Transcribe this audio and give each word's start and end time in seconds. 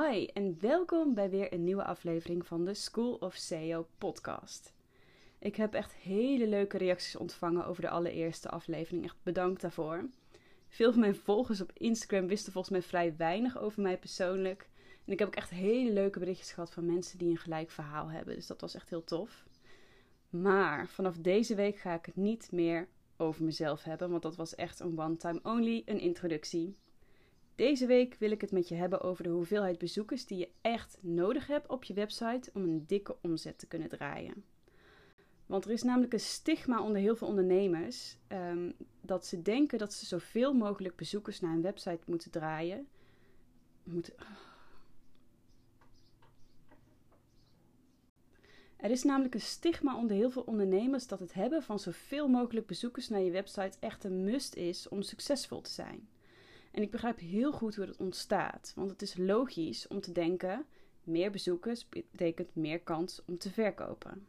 Hi 0.00 0.24
en 0.24 0.56
welkom 0.60 1.14
bij 1.14 1.30
weer 1.30 1.52
een 1.52 1.64
nieuwe 1.64 1.84
aflevering 1.84 2.46
van 2.46 2.64
de 2.64 2.74
School 2.74 3.14
of 3.14 3.34
SEO 3.34 3.86
podcast. 3.98 4.74
Ik 5.38 5.56
heb 5.56 5.74
echt 5.74 5.94
hele 5.94 6.46
leuke 6.46 6.78
reacties 6.78 7.16
ontvangen 7.16 7.66
over 7.66 7.82
de 7.82 7.88
allereerste 7.88 8.48
aflevering. 8.48 9.04
Echt 9.04 9.16
bedankt 9.22 9.60
daarvoor. 9.60 10.08
Veel 10.68 10.90
van 10.90 11.00
mijn 11.00 11.16
volgers 11.16 11.60
op 11.60 11.70
Instagram 11.74 12.26
wisten 12.26 12.52
volgens 12.52 12.72
mij 12.72 12.82
vrij 12.82 13.16
weinig 13.16 13.58
over 13.58 13.82
mij 13.82 13.98
persoonlijk. 13.98 14.68
En 15.04 15.12
ik 15.12 15.18
heb 15.18 15.28
ook 15.28 15.34
echt 15.34 15.50
hele 15.50 15.92
leuke 15.92 16.18
berichtjes 16.18 16.52
gehad 16.52 16.72
van 16.72 16.86
mensen 16.86 17.18
die 17.18 17.30
een 17.30 17.36
gelijk 17.36 17.70
verhaal 17.70 18.10
hebben. 18.10 18.34
Dus 18.34 18.46
dat 18.46 18.60
was 18.60 18.74
echt 18.74 18.90
heel 18.90 19.04
tof. 19.04 19.46
Maar 20.30 20.88
vanaf 20.88 21.16
deze 21.16 21.54
week 21.54 21.76
ga 21.78 21.94
ik 21.94 22.06
het 22.06 22.16
niet 22.16 22.48
meer 22.52 22.88
over 23.16 23.44
mezelf 23.44 23.82
hebben, 23.82 24.10
want 24.10 24.22
dat 24.22 24.36
was 24.36 24.54
echt 24.54 24.80
een 24.80 24.98
one-time 24.98 25.40
only, 25.42 25.82
een 25.84 26.00
introductie. 26.00 26.76
Deze 27.54 27.86
week 27.86 28.14
wil 28.14 28.30
ik 28.30 28.40
het 28.40 28.52
met 28.52 28.68
je 28.68 28.74
hebben 28.74 29.00
over 29.00 29.24
de 29.24 29.30
hoeveelheid 29.30 29.78
bezoekers 29.78 30.26
die 30.26 30.38
je 30.38 30.48
echt 30.60 30.98
nodig 31.00 31.46
hebt 31.46 31.68
op 31.68 31.84
je 31.84 31.94
website 31.94 32.50
om 32.54 32.62
een 32.62 32.86
dikke 32.86 33.16
omzet 33.20 33.58
te 33.58 33.66
kunnen 33.66 33.88
draaien. 33.88 34.44
Want 35.46 35.64
er 35.64 35.70
is 35.70 35.82
namelijk 35.82 36.12
een 36.12 36.20
stigma 36.20 36.82
onder 36.82 37.00
heel 37.00 37.16
veel 37.16 37.28
ondernemers 37.28 38.16
ehm, 38.26 38.70
dat 39.00 39.26
ze 39.26 39.42
denken 39.42 39.78
dat 39.78 39.92
ze 39.92 40.06
zoveel 40.06 40.52
mogelijk 40.52 40.96
bezoekers 40.96 41.40
naar 41.40 41.52
een 41.52 41.62
website 41.62 42.00
moeten 42.04 42.30
draaien. 42.30 42.88
Moeten. 43.82 44.14
Er 48.76 48.90
is 48.90 49.02
namelijk 49.02 49.34
een 49.34 49.40
stigma 49.40 49.96
onder 49.96 50.16
heel 50.16 50.30
veel 50.30 50.42
ondernemers 50.42 51.06
dat 51.06 51.18
het 51.18 51.32
hebben 51.32 51.62
van 51.62 51.78
zoveel 51.78 52.28
mogelijk 52.28 52.66
bezoekers 52.66 53.08
naar 53.08 53.20
je 53.20 53.30
website 53.30 53.78
echt 53.80 54.04
een 54.04 54.24
must 54.24 54.54
is 54.54 54.88
om 54.88 55.02
succesvol 55.02 55.60
te 55.60 55.70
zijn. 55.70 56.08
En 56.72 56.82
ik 56.82 56.90
begrijp 56.90 57.18
heel 57.18 57.52
goed 57.52 57.74
hoe 57.74 57.86
dat 57.86 57.96
ontstaat, 57.96 58.72
want 58.76 58.90
het 58.90 59.02
is 59.02 59.16
logisch 59.16 59.88
om 59.88 60.00
te 60.00 60.12
denken: 60.12 60.66
meer 61.04 61.30
bezoekers 61.30 61.88
betekent 61.88 62.54
meer 62.54 62.80
kans 62.80 63.22
om 63.26 63.38
te 63.38 63.50
verkopen. 63.50 64.26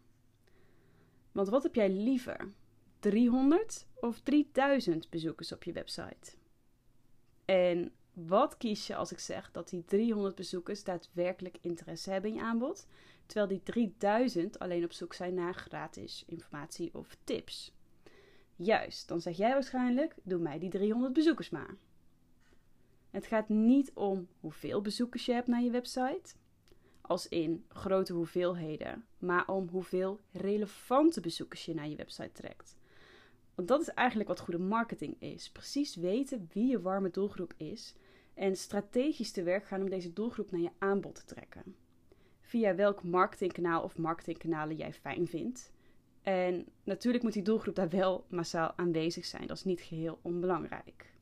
Want 1.32 1.50
wat 1.50 1.64
heb 1.64 1.76
jij 1.76 1.90
liever? 1.90 2.52
300 3.00 3.88
of 3.96 4.20
3000 4.20 5.10
bezoekers 5.10 5.52
op 5.52 5.64
je 5.64 5.72
website? 5.72 6.32
En 7.46 7.92
wat 8.14 8.58
kies 8.58 8.88
je 8.88 8.96
als 8.96 9.12
ik 9.12 9.20
zeg 9.20 9.52
dat 9.52 9.70
die 9.70 9.86
300 9.86 10.36
bezoekers 10.36 10.84
daadwerkelijk 10.84 11.58
interesse 11.62 12.12
hebben 12.12 12.30
in 12.30 12.36
je 12.36 12.42
aanbod, 12.42 12.88
terwijl 13.26 13.48
die 13.48 13.64
3000 13.64 14.60
alleen 14.60 14.84
op 14.84 14.92
zoek 14.92 15.14
zijn 15.14 15.34
naar 15.34 15.56
gratis 15.56 16.24
informatie 16.28 16.94
of 16.94 17.18
tips? 17.24 17.74
Juist, 18.56 19.08
dan 19.08 19.22
zeg 19.22 19.38
jij 19.38 19.54
waarschijnlijk: 19.54 20.16
doe 20.24 20.40
mij 20.40 20.60
die 20.60 20.70
300 20.70 21.14
bezoekers 21.14 21.50
maar. 21.50 21.76
Het 23.14 23.26
gaat 23.26 23.50
niet 23.50 23.92
om 23.94 24.28
hoeveel 24.40 24.82
bezoekers 24.82 25.26
je 25.26 25.34
hebt 25.34 25.48
naar 25.48 25.62
je 25.62 25.72
website, 25.72 26.34
als 27.02 27.28
in 27.28 27.66
grote 27.68 28.14
hoeveelheden, 28.14 29.06
maar 29.18 29.48
om 29.48 29.68
hoeveel 29.70 30.20
relevante 30.32 31.22
bezoekers 31.22 31.66
je 31.66 31.74
naar 31.74 31.88
je 31.88 31.96
website 31.96 32.32
trekt. 32.32 32.78
Want 33.56 33.68
dat 33.68 33.82
is 33.82 33.88
eigenlijk 33.88 34.30
wat 34.30 34.40
goede 34.40 34.60
marketing 34.60 35.16
is. 35.22 35.52
Precies 35.52 35.96
weten 35.96 36.50
wie 36.54 36.68
je 36.68 36.82
warme 36.82 37.10
doelgroep 37.10 37.54
is 37.58 37.96
en 38.34 38.56
strategisch 38.56 39.32
te 39.32 39.44
werk 39.44 39.66
gaan 39.66 39.82
om 39.82 39.90
deze 39.90 40.14
doelgroep 40.14 40.52
naar 40.52 40.62
je 40.62 40.72
aanbod 40.78 41.16
te 41.16 41.26
trekken. 41.26 41.76
Via 42.42 42.76
welk 42.76 43.04
marketingkanaal 43.04 43.84
of 43.84 43.98
marketingkanalen 43.98 44.76
jij 44.76 44.94
fijn 44.94 45.28
vindt. 45.28 45.72
En 46.22 46.66
natuurlijk 46.84 47.24
moet 47.24 47.34
die 47.34 47.44
doelgroep 47.44 47.76
daar 47.76 47.90
wel 47.90 48.26
massaal 48.30 48.74
aanwezig 48.76 49.26
zijn. 49.26 49.48
Dat 49.48 49.58
is 49.58 49.64
niet 49.64 49.82
geheel 49.82 50.20
onbelangrijk. 50.22 51.13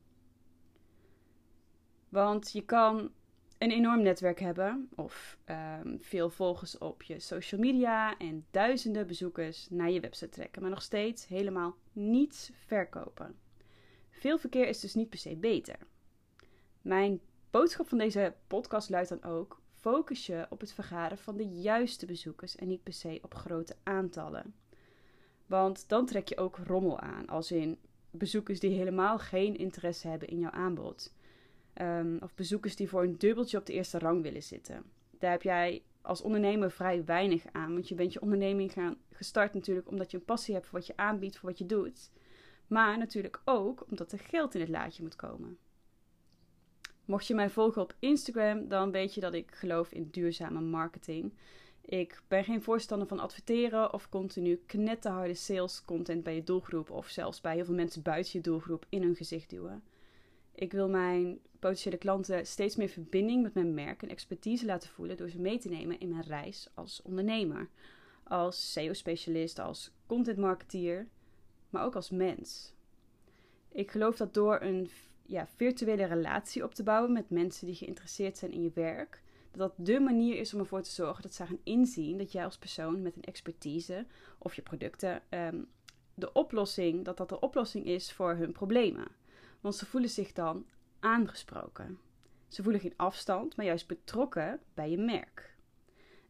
Want 2.11 2.51
je 2.51 2.65
kan 2.65 3.11
een 3.57 3.71
enorm 3.71 4.01
netwerk 4.01 4.39
hebben 4.39 4.89
of 4.95 5.37
um, 5.83 5.97
veel 6.01 6.29
volgers 6.29 6.77
op 6.77 7.03
je 7.03 7.19
social 7.19 7.61
media 7.61 8.17
en 8.17 8.45
duizenden 8.51 9.07
bezoekers 9.07 9.67
naar 9.69 9.89
je 9.89 9.99
website 9.99 10.29
trekken, 10.29 10.61
maar 10.61 10.71
nog 10.71 10.81
steeds 10.81 11.27
helemaal 11.27 11.75
niets 11.93 12.51
verkopen. 12.65 13.35
Veel 14.09 14.37
verkeer 14.37 14.67
is 14.67 14.79
dus 14.79 14.93
niet 14.93 15.09
per 15.09 15.19
se 15.19 15.35
beter. 15.35 15.77
Mijn 16.81 17.19
boodschap 17.51 17.87
van 17.87 17.97
deze 17.97 18.33
podcast 18.47 18.89
luidt 18.89 19.09
dan 19.09 19.23
ook: 19.23 19.61
focus 19.73 20.25
je 20.25 20.45
op 20.49 20.59
het 20.59 20.73
vergaren 20.73 21.17
van 21.17 21.37
de 21.37 21.47
juiste 21.47 22.05
bezoekers 22.05 22.55
en 22.55 22.67
niet 22.67 22.83
per 22.83 22.93
se 22.93 23.19
op 23.21 23.33
grote 23.33 23.75
aantallen. 23.83 24.53
Want 25.45 25.89
dan 25.89 26.05
trek 26.05 26.27
je 26.27 26.37
ook 26.37 26.57
rommel 26.57 26.99
aan, 26.99 27.27
als 27.27 27.51
in 27.51 27.77
bezoekers 28.11 28.59
die 28.59 28.77
helemaal 28.77 29.19
geen 29.19 29.57
interesse 29.57 30.07
hebben 30.07 30.27
in 30.27 30.39
jouw 30.39 30.51
aanbod. 30.51 31.13
Um, 31.81 32.17
of 32.21 32.35
bezoekers 32.35 32.75
die 32.75 32.89
voor 32.89 33.03
een 33.03 33.17
dubbeltje 33.17 33.57
op 33.57 33.65
de 33.65 33.73
eerste 33.73 33.99
rang 33.99 34.21
willen 34.21 34.43
zitten. 34.43 34.83
Daar 35.19 35.31
heb 35.31 35.41
jij 35.41 35.83
als 36.01 36.21
ondernemer 36.21 36.71
vrij 36.71 37.05
weinig 37.05 37.43
aan. 37.51 37.73
Want 37.73 37.87
je 37.87 37.95
bent 37.95 38.13
je 38.13 38.21
onderneming 38.21 38.71
gaan, 38.71 38.97
gestart 39.11 39.53
natuurlijk 39.53 39.87
omdat 39.87 40.11
je 40.11 40.17
een 40.17 40.25
passie 40.25 40.53
hebt 40.53 40.67
voor 40.67 40.79
wat 40.79 40.87
je 40.87 40.97
aanbiedt, 40.97 41.37
voor 41.37 41.49
wat 41.49 41.57
je 41.57 41.65
doet. 41.65 42.11
Maar 42.67 42.97
natuurlijk 42.97 43.41
ook 43.45 43.85
omdat 43.89 44.11
er 44.11 44.19
geld 44.19 44.55
in 44.55 44.61
het 44.61 44.69
laadje 44.69 45.03
moet 45.03 45.15
komen. 45.15 45.57
Mocht 47.05 47.27
je 47.27 47.35
mij 47.35 47.49
volgen 47.49 47.81
op 47.81 47.95
Instagram, 47.99 48.67
dan 48.67 48.91
weet 48.91 49.13
je 49.13 49.21
dat 49.21 49.33
ik 49.33 49.51
geloof 49.51 49.91
in 49.91 50.09
duurzame 50.11 50.61
marketing. 50.61 51.33
Ik 51.81 52.21
ben 52.27 52.43
geen 52.43 52.61
voorstander 52.61 53.07
van 53.07 53.19
adverteren 53.19 53.93
of 53.93 54.09
continu 54.09 54.55
knetterharde 54.65 55.33
sales 55.33 55.85
content 55.85 56.23
bij 56.23 56.35
je 56.35 56.43
doelgroep 56.43 56.89
of 56.89 57.07
zelfs 57.07 57.41
bij 57.41 57.55
heel 57.55 57.65
veel 57.65 57.75
mensen 57.75 58.01
buiten 58.01 58.31
je 58.33 58.41
doelgroep 58.41 58.85
in 58.89 59.01
hun 59.01 59.15
gezicht 59.15 59.49
duwen. 59.49 59.83
Ik 60.55 60.71
wil 60.71 60.89
mijn 60.89 61.39
potentiële 61.59 61.97
klanten 61.97 62.45
steeds 62.45 62.75
meer 62.75 62.89
verbinding 62.89 63.43
met 63.43 63.53
mijn 63.53 63.73
merk 63.73 64.03
en 64.03 64.09
expertise 64.09 64.65
laten 64.65 64.89
voelen 64.89 65.17
door 65.17 65.29
ze 65.29 65.39
mee 65.39 65.59
te 65.59 65.69
nemen 65.69 65.99
in 65.99 66.09
mijn 66.09 66.23
reis 66.23 66.69
als 66.73 67.01
ondernemer, 67.01 67.69
als 68.23 68.71
SEO-specialist, 68.71 69.59
als 69.59 69.91
content 70.05 70.37
marketeer, 70.37 71.07
maar 71.69 71.85
ook 71.85 71.95
als 71.95 72.09
mens. 72.09 72.73
Ik 73.71 73.91
geloof 73.91 74.17
dat 74.17 74.33
door 74.33 74.61
een 74.61 74.89
ja, 75.25 75.47
virtuele 75.47 76.05
relatie 76.05 76.63
op 76.63 76.73
te 76.73 76.83
bouwen 76.83 77.11
met 77.11 77.29
mensen 77.29 77.65
die 77.65 77.75
geïnteresseerd 77.75 78.37
zijn 78.37 78.51
in 78.51 78.61
je 78.61 78.71
werk, 78.73 79.21
dat 79.51 79.59
dat 79.59 79.85
de 79.85 79.99
manier 79.99 80.37
is 80.37 80.53
om 80.53 80.59
ervoor 80.59 80.81
te 80.81 80.89
zorgen 80.89 81.21
dat 81.21 81.33
ze 81.33 81.45
gaan 81.45 81.59
inzien 81.63 82.17
dat 82.17 82.31
jij 82.31 82.43
als 82.43 82.57
persoon 82.57 83.01
met 83.01 83.15
een 83.15 83.23
expertise 83.23 84.05
of 84.37 84.55
je 84.55 84.61
producten 84.61 85.21
um, 85.29 85.67
de 86.13 86.31
oplossing, 86.31 87.05
dat 87.05 87.17
dat 87.17 87.29
de 87.29 87.39
oplossing 87.39 87.85
is 87.85 88.13
voor 88.13 88.35
hun 88.35 88.51
problemen. 88.51 89.07
Want 89.61 89.75
ze 89.75 89.85
voelen 89.85 90.09
zich 90.09 90.31
dan 90.31 90.65
aangesproken. 90.99 91.99
Ze 92.47 92.63
voelen 92.63 92.81
geen 92.81 92.93
afstand, 92.97 93.55
maar 93.55 93.65
juist 93.65 93.87
betrokken 93.87 94.59
bij 94.73 94.89
je 94.89 94.97
merk. 94.97 95.55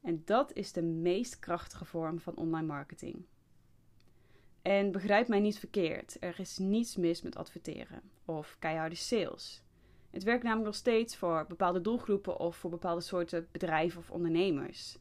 En 0.01 0.21
dat 0.25 0.53
is 0.53 0.71
de 0.71 0.81
meest 0.81 1.39
krachtige 1.39 1.85
vorm 1.85 2.19
van 2.19 2.35
online 2.35 2.67
marketing. 2.67 3.25
En 4.61 4.91
begrijp 4.91 5.27
mij 5.27 5.39
niet 5.39 5.59
verkeerd, 5.59 6.17
er 6.19 6.39
is 6.39 6.57
niets 6.57 6.95
mis 6.95 7.21
met 7.21 7.35
adverteren 7.35 8.01
of 8.25 8.55
keiharde 8.59 8.95
sales. 8.95 9.63
Het 10.09 10.23
werkt 10.23 10.43
namelijk 10.43 10.67
nog 10.67 10.75
steeds 10.75 11.15
voor 11.15 11.45
bepaalde 11.47 11.81
doelgroepen 11.81 12.39
of 12.39 12.55
voor 12.55 12.69
bepaalde 12.69 13.01
soorten 13.01 13.47
bedrijven 13.51 13.99
of 13.99 14.11
ondernemers. 14.11 14.97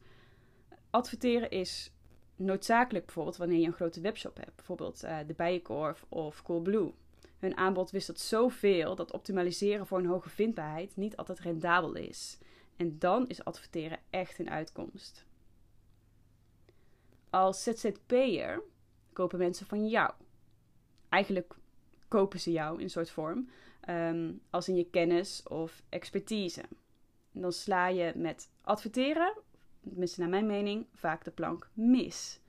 Adverteren 0.90 1.50
is 1.50 1.92
noodzakelijk 2.36 3.04
bijvoorbeeld 3.04 3.36
wanneer 3.36 3.58
je 3.58 3.66
een 3.66 3.72
grote 3.72 4.00
webshop 4.00 4.36
hebt, 4.36 4.56
bijvoorbeeld 4.56 5.04
uh, 5.04 5.18
de 5.26 5.34
Bijenkorf 5.34 6.04
of 6.08 6.42
Coolblue. 6.42 6.92
Hun 7.40 7.56
aanbod 7.56 7.90
wisselt 7.90 8.20
zoveel 8.20 8.94
dat 8.94 9.12
optimaliseren 9.12 9.86
voor 9.86 9.98
een 9.98 10.06
hoge 10.06 10.28
vindbaarheid 10.28 10.96
niet 10.96 11.16
altijd 11.16 11.38
rendabel 11.38 11.94
is. 11.94 12.38
En 12.76 12.98
dan 12.98 13.28
is 13.28 13.44
adverteren 13.44 13.98
echt 14.10 14.38
een 14.38 14.50
uitkomst. 14.50 15.24
Als 17.30 17.62
ZZP'er 17.62 18.62
kopen 19.12 19.38
mensen 19.38 19.66
van 19.66 19.88
jou. 19.88 20.12
Eigenlijk 21.08 21.54
kopen 22.08 22.40
ze 22.40 22.52
jou 22.52 22.76
in 22.76 22.82
een 22.82 22.90
soort 22.90 23.10
vorm, 23.10 23.50
ehm, 23.80 24.32
als 24.50 24.68
in 24.68 24.76
je 24.76 24.90
kennis 24.90 25.42
of 25.42 25.82
expertise. 25.88 26.62
En 27.32 27.40
dan 27.40 27.52
sla 27.52 27.88
je 27.88 28.12
met 28.16 28.50
adverteren, 28.62 29.32
tenminste 29.82 30.20
naar 30.20 30.28
mijn 30.28 30.46
mening, 30.46 30.86
vaak 30.94 31.24
de 31.24 31.30
plank 31.30 31.70
mis. 31.72 32.40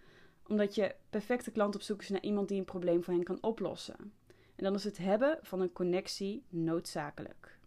Omdat 0.47 0.75
je 0.75 0.95
perfecte 1.09 1.51
klant 1.51 1.75
op 1.75 1.81
zoek 1.81 2.01
is 2.01 2.09
naar 2.09 2.21
iemand 2.21 2.47
die 2.47 2.57
een 2.57 2.65
probleem 2.65 3.03
voor 3.03 3.13
hen 3.13 3.23
kan 3.23 3.37
oplossen. 3.41 4.13
En 4.61 4.67
dan 4.67 4.75
is 4.75 4.83
het 4.83 4.97
hebben 4.97 5.39
van 5.41 5.61
een 5.61 5.71
connectie 5.71 6.43
noodzakelijk. 6.49 7.59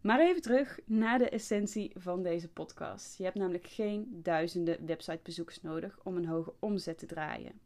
Maar 0.00 0.20
even 0.20 0.42
terug 0.42 0.78
naar 0.84 1.18
de 1.18 1.28
essentie 1.28 1.92
van 1.94 2.22
deze 2.22 2.48
podcast. 2.48 3.18
Je 3.18 3.24
hebt 3.24 3.36
namelijk 3.36 3.66
geen 3.66 4.20
duizenden 4.22 4.86
websitebezoekers 4.86 5.62
nodig 5.62 5.98
om 6.02 6.16
een 6.16 6.26
hoge 6.26 6.52
omzet 6.58 6.98
te 6.98 7.06
draaien. 7.06 7.60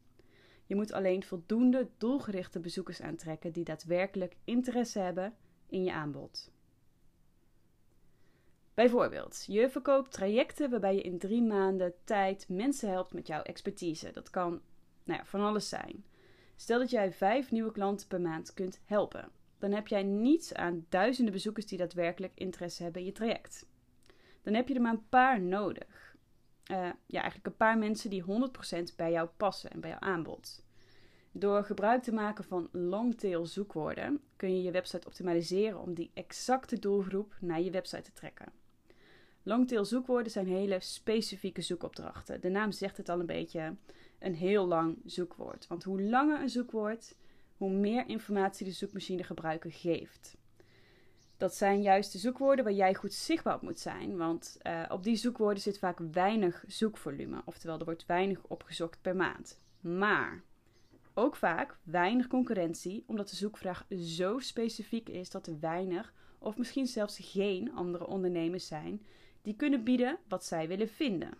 Je 0.67 0.75
moet 0.75 0.93
alleen 0.93 1.23
voldoende 1.23 1.88
doelgerichte 1.99 2.61
bezoekers 2.61 3.00
aantrekken 3.00 3.52
die 3.52 3.64
daadwerkelijk 3.64 4.37
interesse 4.44 4.99
hebben 4.99 5.35
in 5.67 5.85
je 5.85 5.93
aanbod. 5.93 6.50
Bijvoorbeeld, 8.75 9.44
je 9.46 9.70
verkoopt 9.70 10.12
trajecten 10.12 10.70
waarbij 10.70 10.94
je 10.94 11.03
in 11.03 11.19
drie 11.19 11.43
maanden 11.43 11.94
tijd 12.05 12.49
mensen 12.49 12.91
helpt 12.91 13.12
met 13.12 13.26
jouw 13.26 13.43
expertise. 13.43 14.11
Dat 14.11 14.31
kan 14.31 14.61
nou 15.05 15.19
ja, 15.19 15.25
van 15.25 15.41
alles 15.41 15.69
zijn. 15.69 16.05
Stel 16.60 16.78
dat 16.78 16.90
jij 16.90 17.12
vijf 17.12 17.50
nieuwe 17.50 17.72
klanten 17.72 18.08
per 18.08 18.20
maand 18.20 18.54
kunt 18.54 18.80
helpen. 18.84 19.30
Dan 19.58 19.72
heb 19.72 19.88
jij 19.88 20.02
niets 20.02 20.54
aan 20.54 20.86
duizenden 20.88 21.32
bezoekers 21.32 21.66
die 21.66 21.78
daadwerkelijk 21.78 22.32
interesse 22.34 22.82
hebben 22.82 23.00
in 23.00 23.06
je 23.06 23.12
traject. 23.12 23.66
dan 24.42 24.54
heb 24.54 24.68
je 24.68 24.74
er 24.74 24.80
maar 24.80 24.92
een 24.92 25.08
paar 25.08 25.40
nodig. 25.40 26.16
Uh, 26.70 26.76
ja, 27.06 27.20
eigenlijk 27.20 27.46
een 27.46 27.56
paar 27.56 27.78
mensen 27.78 28.10
die 28.10 28.22
100% 28.22 28.26
bij 28.96 29.10
jou 29.10 29.28
passen 29.36 29.70
en 29.70 29.80
bij 29.80 29.90
jouw 29.90 30.00
aanbod. 30.00 30.64
Door 31.32 31.64
gebruik 31.64 32.02
te 32.02 32.12
maken 32.12 32.44
van 32.44 32.68
longtail 32.72 33.46
zoekwoorden 33.46 34.20
kun 34.36 34.56
je 34.56 34.62
je 34.62 34.70
website 34.70 35.06
optimaliseren 35.06 35.80
om 35.80 35.94
die 35.94 36.10
exacte 36.14 36.78
doelgroep 36.78 37.36
naar 37.40 37.60
je 37.60 37.70
website 37.70 38.02
te 38.02 38.12
trekken. 38.12 38.52
Longtail 39.42 39.84
zoekwoorden 39.84 40.32
zijn 40.32 40.46
hele 40.46 40.81
specifieke 40.81 41.62
zoekopdrachten. 41.62 42.40
De 42.40 42.48
naam 42.48 42.72
zegt 42.72 42.96
het 42.96 43.08
al 43.08 43.20
een 43.20 43.26
beetje, 43.26 43.76
een 44.19 44.34
heel 44.34 44.66
lang 44.66 44.98
zoekwoord. 45.04 45.66
Want 45.66 45.84
hoe 45.84 46.02
langer 46.02 46.40
een 46.40 46.48
zoekwoord, 46.48 47.14
hoe 47.56 47.70
meer 47.70 48.08
informatie 48.08 48.66
de 48.66 48.72
zoekmachine 48.72 49.22
gebruiker 49.22 49.72
geeft. 49.72 50.37
Dat 51.37 51.54
zijn 51.54 51.82
juist 51.82 52.12
de 52.12 52.19
zoekwoorden 52.19 52.64
waar 52.64 52.75
jij 52.75 52.94
goed 52.94 53.12
zichtbaar 53.12 53.54
op 53.54 53.62
moet 53.62 53.78
zijn, 53.78 54.16
want 54.16 54.58
uh, 54.62 54.82
op 54.88 55.02
die 55.02 55.16
zoekwoorden 55.16 55.62
zit 55.62 55.78
vaak 55.78 55.98
weinig 56.12 56.64
zoekvolume, 56.66 57.43
oftewel 57.44 57.78
er 57.78 57.84
wordt 57.84 58.06
weinig 58.06 58.43
opgezocht 58.43 58.98
per 59.00 59.16
maand. 59.16 59.60
Maar 59.81 60.43
ook 61.14 61.36
vaak 61.36 61.78
weinig 61.82 62.26
concurrentie, 62.26 63.04
omdat 63.06 63.28
de 63.28 63.36
zoekvraag 63.36 63.86
zo 63.98 64.38
specifiek 64.38 65.08
is 65.08 65.31
dat 65.31 65.46
er 65.46 65.60
weinig 65.60 66.12
of 66.38 66.56
misschien 66.56 66.86
zelfs 66.86 67.19
geen 67.20 67.72
andere 67.75 68.06
ondernemers 68.06 68.66
zijn 68.66 69.02
die 69.42 69.56
kunnen 69.56 69.84
bieden 69.84 70.19
wat 70.28 70.44
zij 70.44 70.69
willen 70.69 70.88
vinden. 70.88 71.38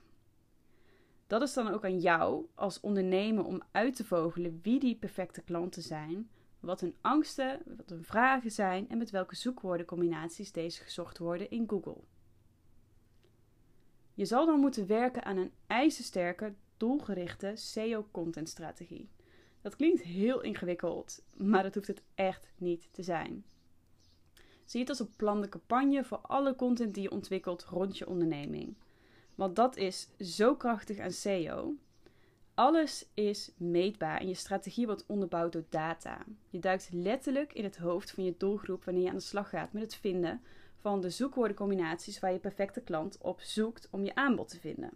Dat 1.26 1.43
is 1.43 1.52
dan 1.52 1.69
ook 1.69 1.85
aan 1.85 1.99
jou 1.99 2.47
als 2.55 2.81
ondernemer 2.81 3.44
om 3.44 3.62
uit 3.70 3.97
te 3.97 4.05
vogelen 4.05 4.61
wie 4.62 4.81
die 4.81 4.97
perfecte 4.97 5.43
klanten 5.43 5.82
zijn, 5.82 6.31
wat 6.61 6.81
hun 6.81 6.97
angsten, 7.00 7.62
wat 7.76 7.88
hun 7.88 8.05
vragen 8.05 8.50
zijn 8.50 8.88
en 8.88 8.99
met 8.99 9.11
welke 9.11 9.37
zoekwoordencombinaties 9.37 10.52
deze 10.52 10.82
gezocht 10.82 11.19
worden 11.19 11.50
in 11.50 11.69
Google. 11.69 12.00
Je 14.14 14.25
zal 14.25 14.46
dan 14.46 14.61
moeten 14.61 14.87
werken 14.87 15.25
aan 15.25 15.37
een 15.37 15.53
ijzersterke, 15.67 16.55
doelgerichte 16.76 17.53
SEO-contentstrategie. 17.55 19.08
Dat 19.61 19.76
klinkt 19.76 20.03
heel 20.03 20.41
ingewikkeld, 20.41 21.23
maar 21.37 21.62
dat 21.62 21.75
hoeft 21.75 21.87
het 21.87 22.03
echt 22.14 22.53
niet 22.56 22.88
te 22.93 23.03
zijn. 23.03 23.44
Zie 24.70 24.81
het 24.81 24.88
als 24.88 25.00
een 25.00 25.17
plan 25.17 25.40
de 25.40 25.49
campagne 25.49 26.05
voor 26.05 26.19
alle 26.19 26.56
content 26.56 26.94
die 26.94 27.02
je 27.02 27.11
ontwikkelt 27.11 27.64
rond 27.64 27.99
je 27.99 28.08
onderneming. 28.08 28.75
Want 29.34 29.56
dat 29.56 29.76
is 29.76 30.08
zo 30.19 30.56
krachtig 30.56 30.99
aan 30.99 31.11
SEO. 31.11 31.75
Alles 32.55 33.06
is 33.14 33.52
meetbaar 33.56 34.20
en 34.20 34.28
je 34.28 34.34
strategie 34.34 34.87
wordt 34.87 35.06
onderbouwd 35.06 35.52
door 35.52 35.64
data. 35.69 36.25
Je 36.50 36.58
duikt 36.58 36.88
letterlijk 36.93 37.52
in 37.52 37.64
het 37.64 37.76
hoofd 37.76 38.11
van 38.11 38.25
je 38.25 38.34
doelgroep 38.37 38.84
wanneer 38.84 39.02
je 39.02 39.08
aan 39.08 39.14
de 39.14 39.20
slag 39.20 39.49
gaat 39.49 39.72
met 39.72 39.82
het 39.82 39.94
vinden 39.94 40.43
van 40.81 41.00
de 41.00 41.11
zoekwoordencombinaties 41.11 42.20
waar 42.20 42.32
je 42.32 42.38
perfecte 42.38 42.81
klant 42.81 43.19
op 43.19 43.40
zoekt 43.40 43.88
om 43.90 44.05
je 44.05 44.14
aanbod 44.14 44.49
te 44.49 44.61
vinden. 44.61 44.90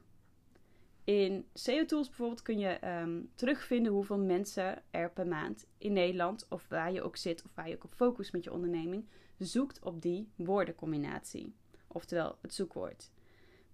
In 1.05 1.47
SEO 1.53 1.85
Tools 1.85 2.09
bijvoorbeeld 2.09 2.43
kun 2.43 2.59
je 2.59 2.87
um, 3.03 3.31
terugvinden 3.35 3.93
hoeveel 3.93 4.19
mensen 4.19 4.83
er 4.91 5.11
per 5.11 5.27
maand 5.27 5.67
in 5.79 5.93
Nederland, 5.93 6.47
of 6.49 6.69
waar 6.69 6.93
je 6.93 7.03
ook 7.03 7.17
zit, 7.17 7.43
of 7.45 7.55
waar 7.55 7.69
je 7.69 7.75
ook 7.75 7.85
op 7.85 7.93
focust 7.95 8.33
met 8.33 8.45
je 8.45 8.53
onderneming, 8.53 9.05
zoekt 9.39 9.83
op 9.83 10.03
die 10.03 10.29
woordencombinatie. 10.37 11.55
Oftewel 11.87 12.39
het 12.43 12.55
zoekwoord. 12.55 13.11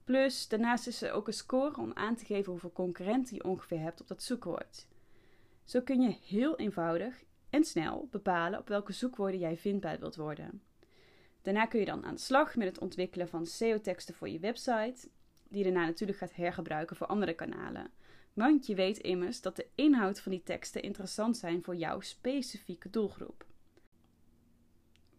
Plus, 0.05 0.49
daarnaast 0.49 0.87
is 0.87 1.03
er 1.03 1.13
ook 1.13 1.27
een 1.27 1.33
score 1.33 1.77
om 1.77 1.93
aan 1.95 2.17
te 2.17 2.25
geven 2.25 2.51
hoeveel 2.51 2.73
concurrenten 2.73 3.37
je 3.37 3.45
ongeveer 3.45 3.81
hebt 3.81 4.01
op 4.01 4.09
dat 4.09 4.23
zoekwoord. 4.23 4.87
Zo 5.65 5.81
kun 5.81 6.01
je 6.01 6.17
heel 6.27 6.57
eenvoudig 6.57 7.25
en 7.51 7.65
snel 7.65 8.09
bepalen 8.11 8.59
op 8.59 8.69
welke 8.69 8.93
zoekwoorden 8.93 9.41
jij 9.41 9.57
vindbaar 9.57 9.99
wilt 9.99 10.17
worden. 10.17 10.63
Daarna 11.43 11.67
kun 11.67 11.81
je 11.81 11.87
dan 11.87 12.05
aan 12.05 12.15
de 12.15 12.21
slag 12.21 12.57
met 12.57 12.69
het 12.69 12.79
ontwikkelen 12.79 13.29
van 13.29 13.47
SEO-teksten 13.47 14.15
voor 14.15 14.29
je 14.29 14.39
website, 14.39 15.09
die 15.49 15.59
je 15.59 15.65
daarna 15.65 15.85
natuurlijk 15.85 16.19
gaat 16.19 16.35
hergebruiken 16.35 16.97
voor 16.97 17.07
andere 17.07 17.35
kanalen. 17.35 17.91
Want 18.33 18.67
je 18.67 18.75
weet 18.75 18.99
immers 18.99 19.41
dat 19.41 19.57
de 19.57 19.67
inhoud 19.75 20.21
van 20.21 20.33
die 20.33 20.43
teksten 20.43 20.83
interessant 20.83 21.37
zijn 21.37 21.63
voor 21.63 21.77
jouw 21.77 22.01
specifieke 22.01 22.91
doelgroep. 22.91 23.45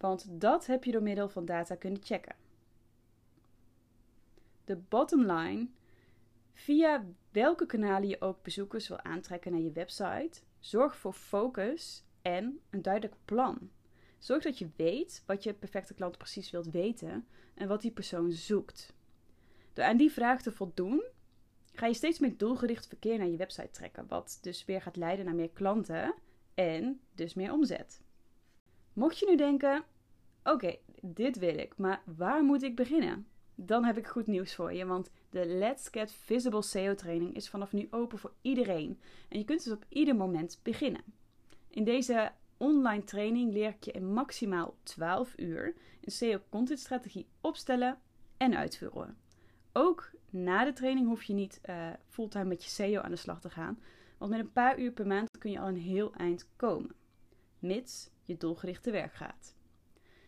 Want 0.01 0.25
dat 0.30 0.65
heb 0.65 0.83
je 0.83 0.92
door 0.92 1.01
middel 1.01 1.30
van 1.30 1.45
data 1.45 1.75
kunnen 1.75 2.01
checken. 2.03 2.36
De 4.65 4.75
bottom 4.75 5.31
line: 5.31 5.68
via 6.53 7.06
welke 7.31 7.65
kanalen 7.65 8.07
je 8.07 8.21
ook 8.21 8.44
bezoekers 8.44 8.88
wil 8.88 9.01
aantrekken 9.01 9.51
naar 9.51 9.62
je 9.62 9.71
website, 9.71 10.42
zorg 10.59 10.98
voor 10.98 11.13
focus 11.13 12.03
en 12.21 12.59
een 12.69 12.81
duidelijk 12.81 13.15
plan. 13.25 13.69
Zorg 14.18 14.44
dat 14.44 14.57
je 14.57 14.69
weet 14.75 15.24
wat 15.25 15.44
je 15.44 15.53
perfecte 15.53 15.94
klant 15.94 16.18
precies 16.18 16.51
wilt 16.51 16.71
weten 16.71 17.27
en 17.53 17.68
wat 17.68 17.81
die 17.81 17.92
persoon 17.92 18.31
zoekt. 18.31 18.94
Door 19.74 19.86
aan 19.86 19.98
die 19.98 20.12
vraag 20.12 20.42
te 20.42 20.51
voldoen, 20.51 21.03
ga 21.74 21.86
je 21.86 21.94
steeds 21.94 22.19
meer 22.19 22.38
doelgericht 22.38 22.88
verkeer 22.88 23.18
naar 23.18 23.27
je 23.27 23.38
website 23.38 23.71
trekken, 23.71 24.07
wat 24.07 24.38
dus 24.42 24.65
weer 24.65 24.81
gaat 24.81 24.95
leiden 24.95 25.25
naar 25.25 25.36
meer 25.36 25.51
klanten 25.51 26.13
en 26.53 27.01
dus 27.15 27.33
meer 27.33 27.51
omzet. 27.51 28.01
Mocht 28.93 29.19
je 29.19 29.25
nu 29.29 29.35
denken: 29.35 29.83
oké, 30.43 30.75
dit 31.01 31.38
wil 31.38 31.57
ik, 31.57 31.77
maar 31.77 32.01
waar 32.05 32.43
moet 32.43 32.63
ik 32.63 32.75
beginnen? 32.75 33.27
Dan 33.55 33.85
heb 33.85 33.97
ik 33.97 34.07
goed 34.07 34.27
nieuws 34.27 34.55
voor 34.55 34.73
je, 34.73 34.85
want 34.85 35.11
de 35.29 35.45
Let's 35.45 35.88
Get 35.91 36.11
Visible 36.11 36.61
SEO 36.61 36.95
training 36.95 37.35
is 37.35 37.49
vanaf 37.49 37.73
nu 37.73 37.88
open 37.91 38.19
voor 38.19 38.33
iedereen 38.41 38.99
en 39.29 39.39
je 39.39 39.45
kunt 39.45 39.63
dus 39.63 39.73
op 39.73 39.85
ieder 39.89 40.15
moment 40.15 40.59
beginnen. 40.63 41.03
In 41.69 41.83
deze 41.83 42.31
online 42.57 43.03
training 43.03 43.53
leer 43.53 43.69
ik 43.69 43.83
je 43.83 43.91
in 43.91 44.13
maximaal 44.13 44.75
12 44.83 45.33
uur 45.38 45.75
een 46.01 46.11
SEO 46.11 46.41
content 46.49 46.79
strategie 46.79 47.27
opstellen 47.41 47.99
en 48.38 48.55
uitvoeren. 48.55 49.17
Ook 49.73 50.11
na 50.29 50.65
de 50.65 50.73
training 50.73 51.07
hoef 51.07 51.23
je 51.23 51.33
niet 51.33 51.61
uh, 51.69 51.89
fulltime 52.07 52.45
met 52.45 52.63
je 52.63 52.69
SEO 52.69 53.01
aan 53.01 53.11
de 53.11 53.17
slag 53.17 53.41
te 53.41 53.49
gaan, 53.49 53.79
want 54.17 54.31
met 54.31 54.39
een 54.39 54.51
paar 54.51 54.79
uur 54.79 54.91
per 54.91 55.07
maand 55.07 55.38
kun 55.38 55.51
je 55.51 55.59
al 55.59 55.67
een 55.67 55.77
heel 55.77 56.13
eind 56.13 56.47
komen, 56.55 56.95
mits 57.59 58.09
je 58.31 58.37
doelgericht 58.37 58.83
te 58.83 58.91
werk 58.91 59.13
gaat. 59.13 59.55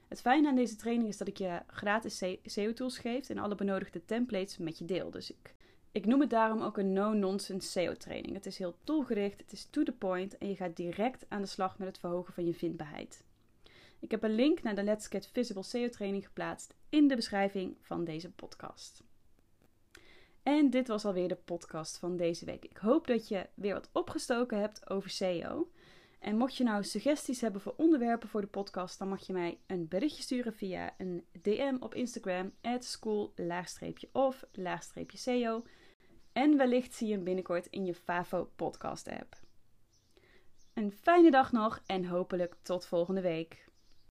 Het 0.08 0.22
fijne 0.22 0.48
aan 0.48 0.56
deze 0.56 0.76
training 0.76 1.10
is 1.10 1.18
dat 1.18 1.28
ik 1.28 1.38
je 1.38 1.62
gratis 1.68 2.24
SEO-tools 2.44 2.98
geef 2.98 3.30
en 3.30 3.38
alle 3.38 3.56
benodigde 3.56 4.06
templates 4.06 4.58
met 4.58 4.78
je 4.78 4.86
deel. 4.86 5.12
Dus 5.12 5.32
ik, 5.32 5.56
ik 5.92 6.06
noem 6.06 6.20
het 6.20 6.30
daarom 6.30 6.62
ook 6.62 6.78
een 6.78 6.94
no-nonsense 6.94 7.70
SEO-training. 7.70 8.34
Het 8.34 8.46
is 8.46 8.58
heel 8.58 8.76
doelgericht, 8.84 9.42
het 9.42 9.52
is 9.52 9.68
to 9.70 9.84
the 9.84 9.92
point 9.92 10.38
en 10.38 10.48
je 10.48 10.56
gaat 10.56 10.76
direct 10.76 11.26
aan 11.30 11.42
de 11.42 11.48
slag 11.48 11.78
met 11.78 11.88
het 11.88 11.98
verhogen 11.98 12.34
van 12.34 12.46
je 12.46 12.54
vindbaarheid. 12.54 13.24
Ik 14.00 14.12
heb 14.12 14.24
een 14.24 14.36
link 14.36 14.62
naar 14.62 14.76
de 14.76 14.84
Let's 14.84 15.08
Get 15.08 15.30
Visible 15.34 15.64
SEO-training 15.64 16.26
geplaatst 16.26 16.76
in 16.90 17.08
de 17.08 17.16
beschrijving 17.16 17.78
van 17.82 18.04
deze 18.04 18.32
podcast. 18.32 19.04
En 20.44 20.70
dit 20.70 20.88
was 20.88 21.06
alweer 21.06 21.28
de 21.28 21.36
podcast 21.36 21.98
van 21.98 22.18
deze 22.18 22.46
week. 22.46 22.66
Ik 22.66 22.78
hoop 22.78 23.08
dat 23.08 23.28
je 23.28 23.48
weer 23.54 23.74
wat 23.74 23.90
opgestoken 23.92 24.60
hebt 24.60 24.90
over 24.90 25.10
SEO. 25.10 25.72
En 26.24 26.38
mocht 26.38 26.56
je 26.56 26.64
nou 26.64 26.84
suggesties 26.84 27.42
hebben 27.42 27.62
voor 27.62 27.74
onderwerpen 27.78 28.30
voor 28.30 28.42
de 28.42 28.48
podcast, 28.48 29.00
dan 29.00 29.08
mag 29.08 29.28
je 29.28 29.34
mij 29.34 29.60
een 29.68 29.88
berichtje 29.88 30.24
sturen 30.24 30.54
via 30.54 30.94
een 30.98 31.26
DM 31.42 31.76
op 31.80 31.96
Instagram, 31.96 32.54
school-of-seo. 32.80 35.64
En 36.34 36.58
wellicht 36.58 36.94
zie 36.94 37.08
je 37.08 37.14
hem 37.14 37.24
binnenkort 37.24 37.66
in 37.66 37.86
je 37.86 37.94
Favo 37.94 38.52
podcast 38.56 39.08
app. 39.08 39.36
Een 40.74 40.92
fijne 40.92 41.32
dag 41.32 41.52
nog 41.52 41.82
en 41.86 42.06
hopelijk 42.06 42.56
tot 42.62 42.86
volgende 42.86 43.22
week. 43.22 43.68